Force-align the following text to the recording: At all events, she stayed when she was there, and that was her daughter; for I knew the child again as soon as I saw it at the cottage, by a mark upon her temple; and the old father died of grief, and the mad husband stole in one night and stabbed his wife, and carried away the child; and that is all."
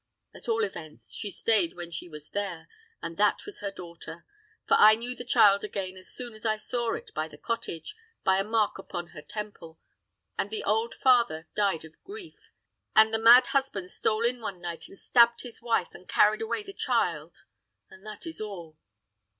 At 0.33 0.49
all 0.49 0.63
events, 0.63 1.13
she 1.13 1.29
stayed 1.29 1.75
when 1.75 1.91
she 1.91 2.09
was 2.09 2.29
there, 2.31 2.67
and 3.03 3.17
that 3.17 3.45
was 3.45 3.59
her 3.59 3.69
daughter; 3.69 4.25
for 4.67 4.73
I 4.79 4.95
knew 4.95 5.13
the 5.13 5.23
child 5.23 5.63
again 5.63 5.95
as 5.95 6.09
soon 6.11 6.33
as 6.33 6.43
I 6.43 6.57
saw 6.57 6.95
it 6.95 7.11
at 7.15 7.29
the 7.29 7.37
cottage, 7.37 7.95
by 8.23 8.39
a 8.39 8.43
mark 8.43 8.79
upon 8.79 9.09
her 9.09 9.21
temple; 9.21 9.79
and 10.39 10.49
the 10.49 10.63
old 10.63 10.95
father 10.95 11.47
died 11.55 11.85
of 11.85 12.03
grief, 12.03 12.49
and 12.95 13.13
the 13.13 13.19
mad 13.19 13.45
husband 13.53 13.91
stole 13.91 14.25
in 14.25 14.41
one 14.41 14.59
night 14.59 14.87
and 14.87 14.97
stabbed 14.97 15.41
his 15.41 15.61
wife, 15.61 15.89
and 15.93 16.07
carried 16.09 16.41
away 16.41 16.63
the 16.63 16.73
child; 16.73 17.43
and 17.91 18.03
that 18.03 18.25
is 18.25 18.41
all." 18.41 18.79